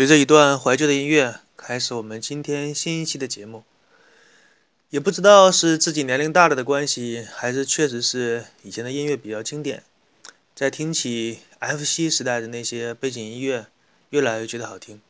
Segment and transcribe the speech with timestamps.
[0.00, 3.64] 随着一段怀旧的音乐，开始我们今天新一期的节目。
[4.88, 9.82] 也不知道是自己年龄大了的关系，还是确实是以前的音乐比较经典，
[10.54, 13.66] 在听起 FC 时代的那些背景音乐，
[14.08, 15.02] 越来越觉得好听。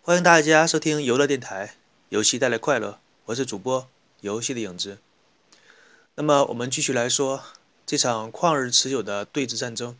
[0.00, 1.74] 欢迎大家收听游乐电台，
[2.08, 3.86] 游戏带来快乐，我是主播
[4.22, 4.96] 游戏的影子。
[6.14, 7.44] 那么我们继续来说
[7.84, 9.94] 这场旷日持久的对峙战争。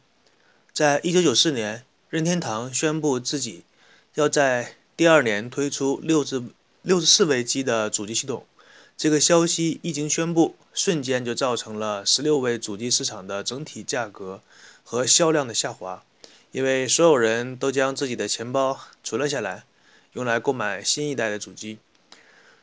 [0.73, 3.65] 在一九九四年，任天堂宣布自己。
[4.15, 6.41] 要在第二年推出六至
[6.83, 8.47] 六十四位机的主机系统，
[8.97, 14.41] 这个消息一经宣布，瞬间就造成了十六位主机市场的整体价格
[14.85, 16.05] 和销量的下滑，
[16.53, 19.65] 因为所有人都将自己的钱包存了下来，
[20.13, 21.79] 用来购买新一代的主机。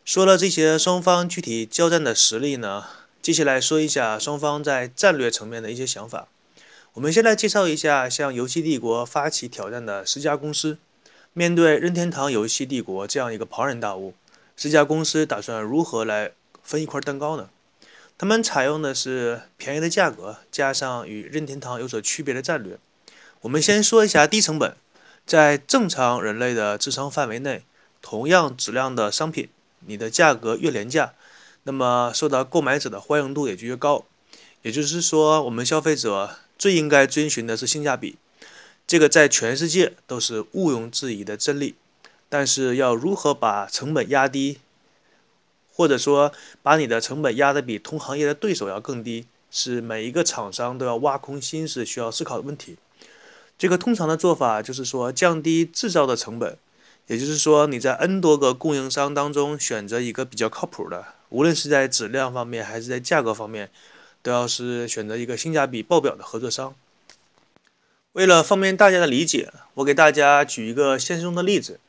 [0.06, 2.86] 说了这些双方具体交战的实力呢，
[3.22, 6.30] 接下来说一下双方在战略层面的一些想法。
[6.94, 10.78] 我们先来介绍一下向游戏帝国发起挑战的十家公司。
[11.34, 14.14] 面对任天堂游戏帝国这样一个庞然大物，
[14.58, 17.50] 这家公司打算如何来分一块蛋糕呢？
[18.18, 22.78] 他们采用的是便宜的价格，加上与任天堂有所区别的战略。
[23.42, 24.76] 我们先说一下低成本，
[25.26, 27.64] 在正常人类的智商范围内，
[28.02, 29.48] 同样质量的商品，
[29.88, 31.14] 你的价格越廉价，
[31.64, 34.04] 那么受到购买者的欢迎度也就越高。
[34.64, 38.18] 也就是说，我们消费者最应该遵循的是性价比。
[38.88, 41.76] 这个在全世界都是毋庸置疑的真理，
[42.28, 44.60] 但是要如何把成本压低，
[45.74, 52.78] 或者说把你的成本压得比同行业的对手要更低，是每一个厂商都要挖空心思需要思考的问题。
[53.58, 56.58] 这个通常的做法就是说降低制造的成本，
[57.08, 63.70] 也就是说你在 N 多个供应商当中选择一个比较靠谱的，无论是在质量方面还是在价格方面，
[64.22, 66.76] 都要是选择一个性价比爆表的合作商。
[68.14, 71.80] 为了方便大家的理解，我给大家举一个现实中的例子。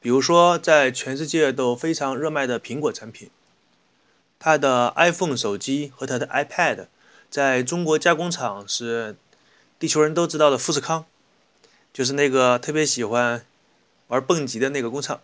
[0.00, 3.30] 比如说，在全世界都非常热卖的苹果产品，
[4.40, 6.86] 它的 iPhone 手机和它的 iPad，
[7.30, 9.14] 在中国加工厂是
[9.78, 11.04] 地球人都知道的富士康，
[11.92, 13.44] 就是那个特别喜欢
[14.08, 15.20] 玩蹦极的那个工厂。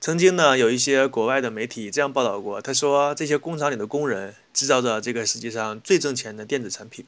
[0.00, 7.06] 曾经呢，有一些国外的媒体这样报道过，他说这些工厂里的工人制造着这个世界上最挣钱的电子产品。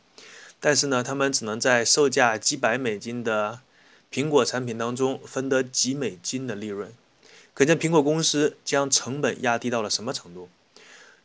[0.59, 3.61] 但是呢，他们只能在售价几百美金的
[4.11, 6.93] 苹果产品当中分得几美金的利润，
[7.55, 10.49] 可见苹果公司将成本压低到了什么程度。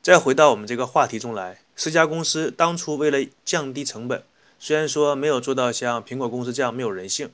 [0.01, 4.23] 再回到我们这个话题中来，四家公司当初为了降低成本，
[4.59, 7.29] 虽然说没有做到像苹果公司这样没有人性，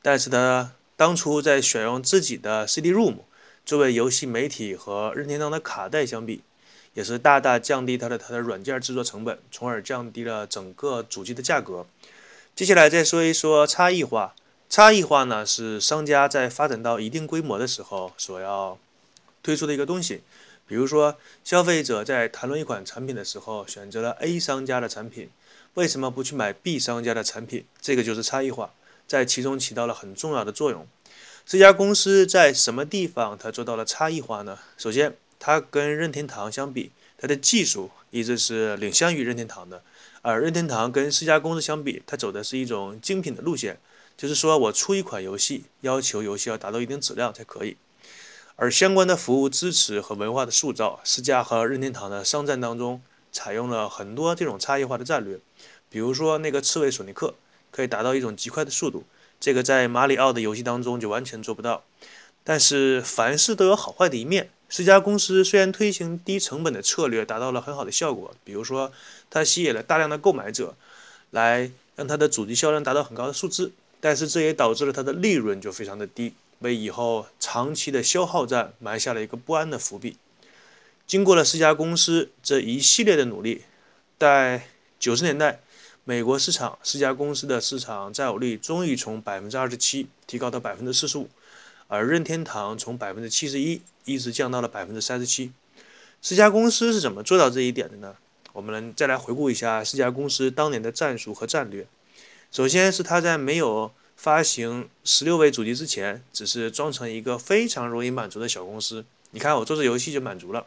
[0.00, 3.16] 但是呢，当初在选用自己的 CD-ROM
[3.66, 6.42] 作为游戏媒体和任天堂的卡带相比。
[6.94, 11.86] 也是大大降低它的它的软件制作成本，从而降低了整个主机的价格。
[12.54, 14.34] 接下来再说一说差异化。
[14.68, 18.78] 差异化呢是商家在发展到一定规模的时候所要
[19.42, 20.22] 推出的一个东西。
[20.66, 25.28] 比如说，消费者在谈论一款产品的时候，选择了 A 商家的产品，
[25.74, 27.66] 为什么不去买 B 商家的产品？
[27.80, 28.72] 这个就是差异化，
[29.06, 30.86] 在其中起到了很重要的作用。
[31.44, 34.58] 这家公司在什么地方它做到了差异化呢？
[34.78, 35.16] 首先。
[35.44, 39.82] 它跟任天堂相比，它的技术一直是领先于任天堂的。
[40.20, 43.80] 而任天堂跟四家公司相比，它走的是一种精品的路线，
[44.16, 47.76] 就是说我出一款游戏，要求游戏要达到一定质量才可以。
[48.54, 53.02] 而相关的服务支持和文化的塑造，四家和任天堂的商战当中，
[53.32, 55.40] 采用了很多这种差异化的战略。
[55.88, 57.34] 比如说那个刺猬索尼克，
[57.72, 59.02] 可以达到一种极快的速度，
[59.40, 61.82] 这个在马里奥的游戏当中就完全做不到。
[62.44, 64.50] 但是凡事都有好坏的一面。
[64.74, 68.90] 这家公司虽然推行低成本的策略，达到了很好的效果，比如说
[69.28, 70.74] 它吸引了大量的购买者，
[71.30, 80.16] 来让它的主机销量达到很高的数字，但是这也导致了它的利润就非常的低，为以后长期的消耗战埋下了一个不安的伏笔。
[81.06, 83.64] 经过了四家公司这一系列的努力，
[84.18, 85.60] 在九十年代，
[86.04, 91.28] 美国市场四家公司的市场占有率终于从百分之二十七提高到百分之四十五。
[91.92, 95.52] 而任天堂从百分之七十一一直降到了百分之三十七，
[96.22, 98.16] 四家公司是怎么做到这一点的呢？
[98.54, 101.86] 我们再来回顾一下四家公司当年的战术和战略。
[102.50, 109.04] 首先是他在没有发行十六位主机之前，只是装成一个非常容易满足的小公司。
[109.32, 110.66] 你看我做这游戏就满足了。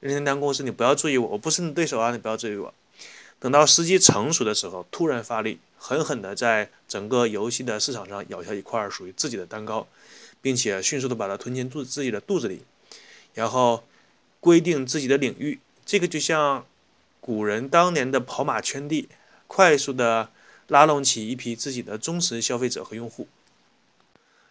[0.00, 2.72] 任天堂公司，你不要注意我，我不是你对手啊，你不要注意我。
[3.38, 9.86] 等到时机成熟的时候，突然发力，狠狠地在整个游戏的市场上咬下一块属于自己的蛋糕。
[10.42, 12.60] 并且迅速的把它吞进肚自己的肚子里，
[13.34, 13.82] 然后
[14.38, 15.58] 规定自己的领域。
[15.84, 16.64] 这个就像
[17.20, 19.08] 古人当年的跑马圈地，
[19.48, 20.30] 快速的
[20.68, 23.26] 拉拢起一批自己的忠实消费者和用户。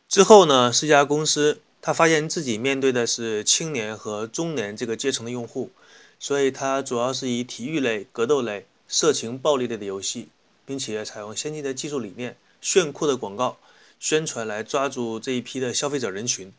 [0.10, 5.72] 之后呢，世嘉公司他发现自己面对的是青年和中年这个阶层的用户，
[6.20, 10.28] 所以它主要是以体育类、格斗类、色情暴力类的游戏，
[10.66, 13.58] 并且采用先进的技术理念、炫酷的广告
[14.00, 16.52] 宣传来抓住这一批的消费者人群。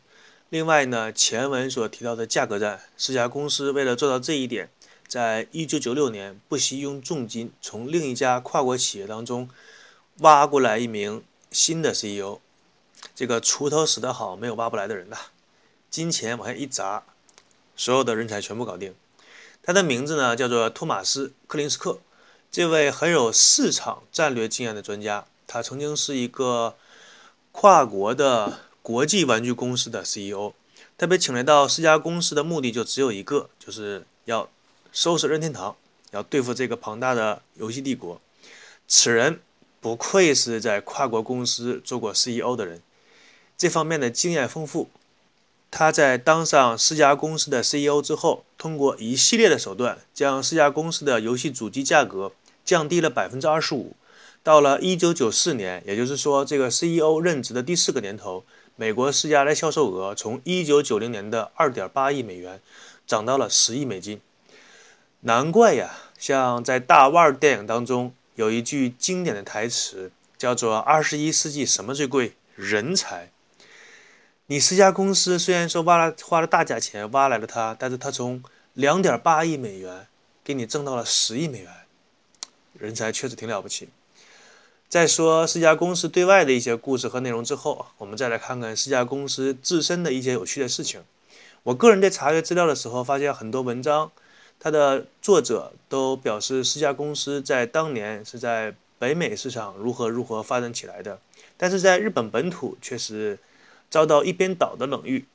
[0.49, 4.69] 另外呢，前文所提到的价格战，四家公司为了做到这一点，
[5.07, 9.49] 在一九九六年不惜用重金从另一家跨国企业当中
[10.19, 12.39] 挖过来一名新的 CEO。
[13.13, 15.17] 这个锄头使得好，没有挖不来的人呐。
[15.89, 17.03] 金钱往下一砸，
[17.75, 18.95] 所有的人才全部搞定。
[19.61, 21.99] 他的名字呢叫做托马斯·克林斯克，
[22.51, 26.75] 这位很有市场战略经验的专家，他曾经是一个
[27.51, 30.53] 跨国的国际玩具公司的 CEO。
[30.97, 34.49] 他被请来到世嘉公司的目的就只有一个，就是要
[34.91, 35.75] 收拾任天堂，
[36.11, 38.19] 要对付这个庞大的游戏帝国。
[38.87, 39.39] 此人
[39.79, 42.81] 不愧是在跨国公司做过 CEO 的人。
[43.55, 44.89] 这方面的经验丰富，
[45.69, 52.31] 他在当上世家公司的 CEO 之后，通过一系列的手段，将世家公司的游戏主机价格
[52.63, 53.95] 降低了百分之二十五。
[54.43, 58.45] 到了一九九四年，也就是说这个 CEO 任职的第四个年头，
[58.77, 62.61] 美国世嘉的销售额从一九九零年的二点八亿美元
[63.05, 64.21] 涨到了十亿美金。
[65.21, 72.33] 难怪呀，像在大腕电影当中有一句经典的台词，叫做“二十一世纪什么最贵？
[72.55, 73.31] 人才。”
[74.49, 78.41] 你世嘉公司虽然说挖了花了大价钱挖来了他，但是他从
[78.75, 80.07] 两点八亿美元
[80.41, 81.69] 给你挣到了十亿美元，
[82.79, 83.89] 人才确实挺了不起。
[84.87, 91.03] 在说四家公司对外的一些故事和内容之后，我们再来看看四家公司自身的一些有趣的事情。
[91.63, 94.09] 我个人在查阅资料的时候，发现很多文章，
[94.61, 101.19] 它的作者都表示四家公司在当年是在北美市场如何如何发展起来的，
[101.57, 103.37] 但是在日本本土却是。
[103.89, 105.25] 遭到一边倒的冷遇，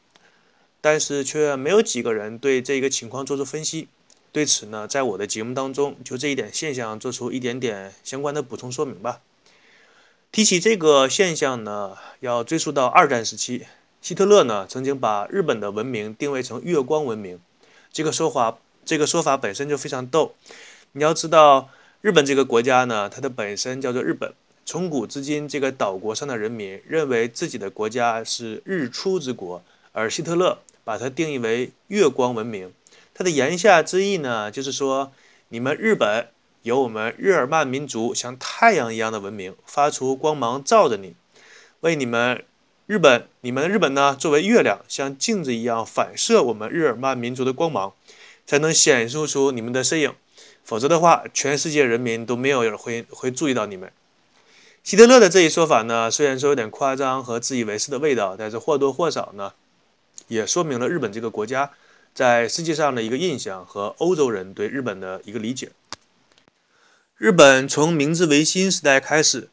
[0.80, 3.88] 但是却没有几个人对这个情况做出分析。
[4.32, 9.20] 对此呢，在我的节目当中，就这一点现象做出一点点相关的补充说明吧。
[10.30, 13.66] 提起这个现象呢，要追溯到二战时期，
[14.00, 17.38] 希特勒呢曾经把日本的文明定位成月光文明。
[17.92, 20.34] 这个说法，这个说法本身就非常逗。
[20.92, 21.68] 你要知道，
[22.00, 24.32] 日本这个国家呢，它的本身叫做日本。
[24.72, 32.72] 从古至今，这个岛国上的人民认为自己的国家是日出之国，而希特勒把它定义为月光文明。
[33.12, 35.12] 他的言下之意呢，就是说，
[35.50, 36.26] 你们日本
[36.62, 41.10] 有我们日耳曼民族像太阳一样的文明，发出光芒照着你；
[41.80, 42.42] 为你们
[42.86, 47.92] 日本，你们日本呢，作为月亮，像镜子一样反射我们日耳曼民族的光芒，
[48.46, 50.14] 才能显示出你们的身影。
[50.64, 53.92] 否则的话，全世界人民都没有人会会注意到你们。
[54.84, 59.52] 希特勒的这一说法呢，虽然说有点夸张和自以为是的味道，但是或多或少呢，
[60.26, 61.70] 也说明了日本这个国家
[62.12, 65.70] 在世界上的一个印象和欧洲人对日本的一个理解。
[67.16, 69.48] 日本从明治维新时代开始，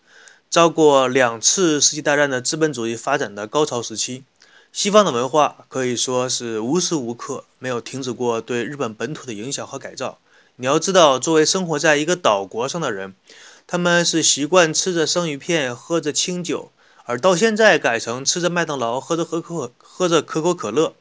[0.49, 4.23] 遭过两次世界大战的资本主义发展的高潮时期，
[4.73, 10.17] 西方的文化可以说是无时无刻没有停止过对日本本土的影响和改造。
[10.55, 13.13] 你要知道，作为生活在一个岛国上的人。
[13.71, 16.71] 他们是习惯吃着生鱼片，喝着清酒，
[17.03, 20.95] 而到现在改成吃着麦当劳，喝着可口喝着可口可乐。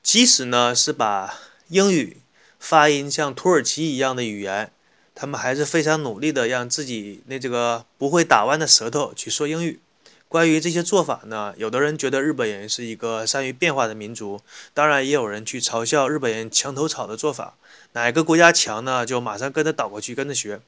[0.00, 1.34] 即使呢是把
[1.66, 2.18] 英语
[2.60, 4.70] 发音像土耳其一样的语言，
[5.16, 9.80] 他们还是非常努力的让自己那这个不会打弯的舌头去说英语。
[10.28, 14.40] 关于这些做法呢，有的人觉得日本人是一个善于变化的民族，
[14.72, 17.56] 当然也有人去嘲笑日本人墙头草的做法，
[17.94, 20.60] 哪个国家强呢，就马上跟着倒过去跟着学。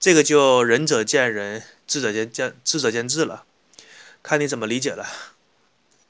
[0.00, 3.44] 这个就仁者见仁，智者见见智者见智了，
[4.22, 5.04] 看你怎么理解了。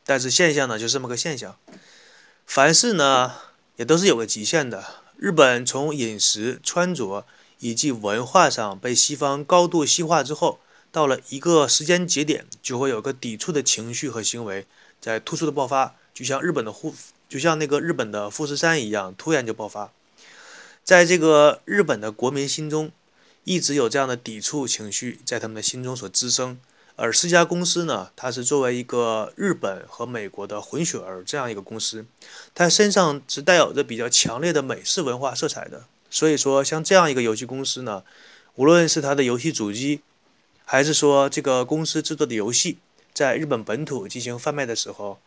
[0.05, 1.57] 但是现象呢，就这么个现象。
[2.45, 3.33] 凡事呢，
[3.77, 4.85] 也都是有个极限的。
[5.17, 7.25] 日本从饮食、穿着
[7.61, 10.61] 以及文化上被西方高度西化之后，
[10.93, 14.67] 到了一个时间节点，就会有个抵触的情绪和行为
[15.01, 16.95] 在突出的爆发，就像日本的富，
[17.27, 19.91] 就像那个日本的富士山一样，突然就爆发。
[20.85, 22.93] 在这个日本的国民心中。
[23.49, 26.61] 一直有这样的抵触情绪在他们的心中所滋生，
[26.97, 32.05] 而世嘉公司呢，它是作为一个日本和美国的混血儿这样一个公司，
[32.55, 35.87] 它身上是带有着比较强烈的美式文化色彩的。
[36.11, 38.05] 所以说，像这样一个游戏公司呢，
[38.57, 40.03] 无论是它的游戏主机，
[40.67, 42.77] 还是说这个公司制作的游戏，
[43.15, 45.19] 在日本本土进行贩卖的时候，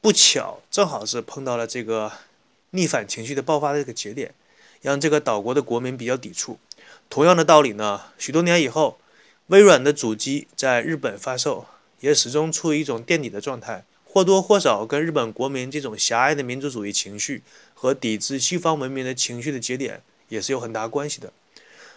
[0.00, 2.10] 不巧正好是碰到了这个
[2.70, 4.32] 逆反情绪的爆发的这个节点，
[4.80, 6.58] 让这个岛国的国民比较抵触。
[7.14, 8.98] 同样的道理呢，许多年以后，
[9.46, 11.64] 微软的主机在日本发售，
[12.00, 21.32] 也始终处于一种垫底的状态，或多或少跟日本国民这种狭隘的民族主义情绪和抵制西方文明的情绪的节点也是有很大关系的。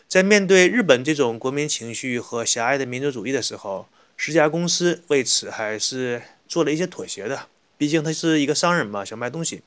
[0.07, 7.47] 在面对日本这种国民情绪和狭隘的民族主义的时候，十家公司为此还是做了一些妥协的。
[7.79, 9.63] 毕竟他是一个商人嘛，想卖东西。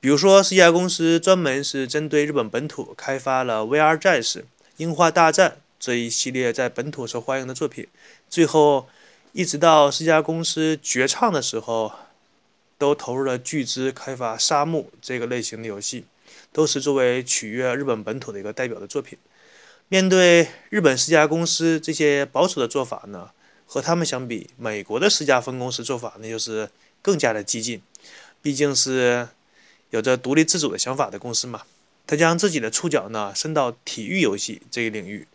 [0.00, 4.40] 比如说，十家公司专门是针对日本本土开发了《VR 战士》
[4.78, 7.86] 《樱花大战》这一系列在本土受欢迎的作品。
[8.28, 8.88] 最后，
[9.32, 11.92] 一直到四家公司绝唱的时候，
[12.76, 16.04] 都投入了巨资开发《沙漠》这个类型的游戏，
[16.52, 19.18] 都是作为取悦日本本土的一个代表的作品。
[19.88, 23.30] 面对日本四家公司这些保守的做法呢，
[23.66, 26.68] 和他们相比，美国的四家分公司做法那就是
[27.00, 27.80] 更加的激进。
[28.42, 29.28] 毕竟是
[29.90, 31.62] 有着独立自主的想法的公司嘛，
[32.06, 35.26] 他将自己的触角呢伸到体育游戏这一领域。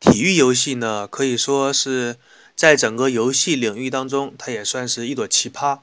[0.00, 2.16] 体育游戏呢，可以说是
[2.56, 5.80] 在整个游戏领域当中，它也算是一朵奇葩，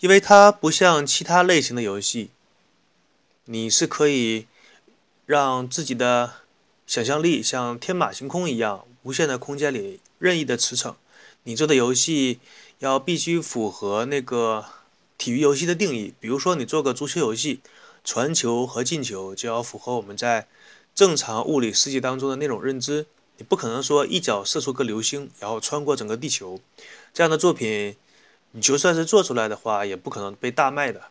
[0.00, 2.30] 因为它不像其他类型的游戏，
[3.44, 4.46] 你是可以
[5.26, 6.34] 让自己的。
[6.84, 10.96] 想象力像天马行空一样，无限的空间里任意的驰骋。
[11.44, 12.38] 你做的游戏
[12.80, 14.66] 要必须符合那个
[15.16, 16.12] 体育游戏的定义。
[16.20, 17.60] 比如说，你做个足球游戏，
[18.04, 20.46] 传球和进球就要符合我们在
[20.94, 23.06] 正常物理世界当中的那种认知。
[23.38, 26.60] 你不可能说一脚射出个流星，然后穿过整个地球。
[27.14, 27.96] 这样的作品，
[28.52, 31.04] 你就算是做出来的话，也不可能被大卖的。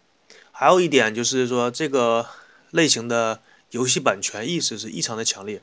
[0.52, 2.28] 还有一点就是说，这个
[2.70, 5.62] 类型的游戏版权意识是异常的强烈。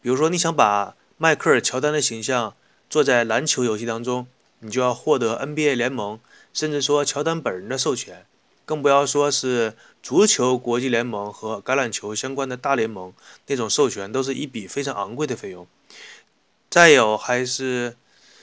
[0.00, 2.54] 比如说，你想把迈克尔·乔丹的形象
[2.88, 4.26] 做在篮球游戏当中，
[4.60, 6.18] 你就要获得 NBA 联盟，
[6.54, 8.24] 甚至说乔丹本人的授权，
[8.64, 13.12] 更不要说是足球国际联盟和橄榄球相关的大联盟
[13.46, 15.66] 那种授权，都是一笔非常昂贵的费用。
[16.70, 17.96] 再有，还是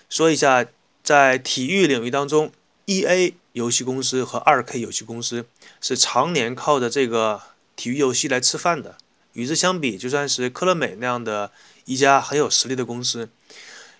[0.09, 0.65] 说一下，
[1.03, 2.51] 在体育领域当中
[2.85, 5.45] ，EA 游戏公司和 2K 游戏公司
[5.81, 7.41] 是常年靠着这个
[7.75, 8.97] 体育游戏来吃饭的。
[9.33, 11.51] 与之相比，就算是科乐美那样的
[11.85, 13.29] 一家很有实力的公司，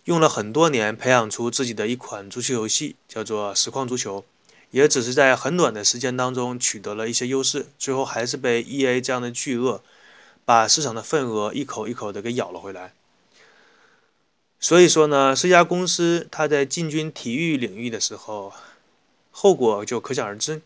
[0.06, 4.22] 用了很多年培养出自己的一款足球游戏，叫做《实况足球》，
[4.78, 9.82] 也只是在很短的时间当中取得了一些优势，最后还是被 EA 这样的巨鳄
[10.46, 12.94] 把市场的份额一口一口的给咬了回来。
[14.60, 18.54] 所以说呢，这家公司它在进军体育领域的时候，
[19.32, 20.62] 后果就可想而知。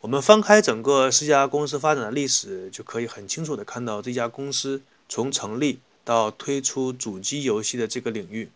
[0.00, 4.80] 我们翻开整个这家公司发展的历史，就可以很清楚的看到这家公司
[5.10, 8.50] 从成立到推出主机游戏的这个领域，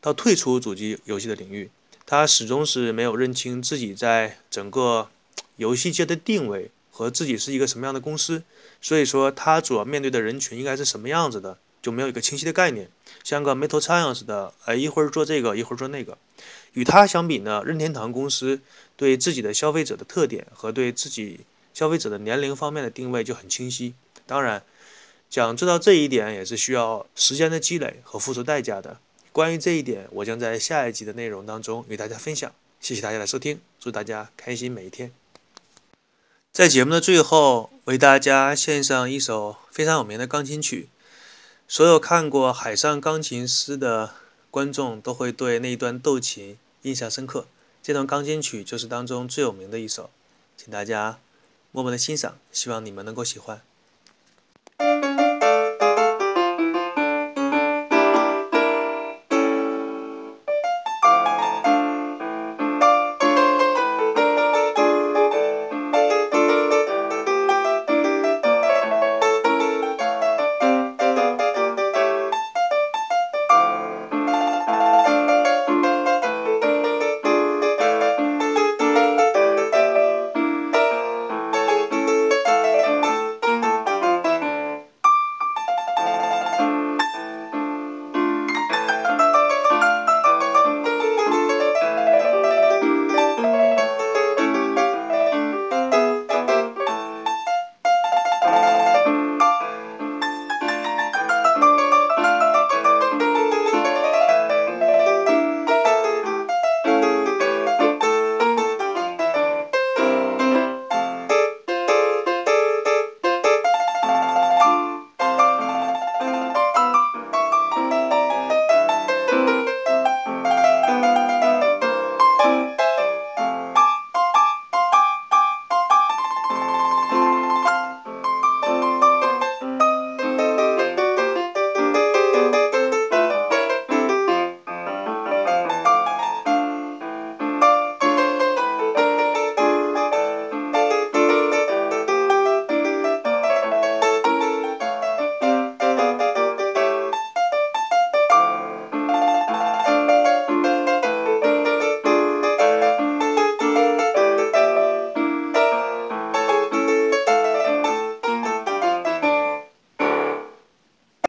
[0.00, 1.70] 到退出主机游戏的领域，
[2.12, 5.08] 他始终是没有认清自己在整个
[5.56, 8.42] 游戏界的定位和自己是一个什么样的公司，
[8.82, 12.90] 所以说他主要面对的人群应该是什么样子的，就没有一个清晰的概念，
[13.24, 16.18] 像个没头苍蝇似的，哎，一会儿做这个，一会儿做那个。
[16.74, 18.60] 与他相比呢，任天堂公司
[18.94, 21.40] 对自己的消费者的特点和对自己
[21.72, 23.94] 消费者的年龄方面的定位就很清晰。
[24.26, 24.62] 当然，
[25.30, 29.00] 想做到这一点也是需要时间的积累和付出代价的。
[29.32, 32.52] 关于这一点，我将在下一集的内容当中与大家分享。
[32.80, 35.12] 谢谢大家的收听，祝大家开心每一天。
[36.52, 40.88] 在节目的最后，为大家献上一首非常有名的钢琴曲。
[41.66, 44.14] 所有看过《海上钢琴师》的。
[44.52, 47.46] 观众都会对那一段斗琴印象深刻。
[47.82, 50.10] 这段钢琴曲就是当中最有名的一首，
[50.58, 51.18] 请大家
[51.70, 53.62] 默默的欣赏，希望你们能够喜欢。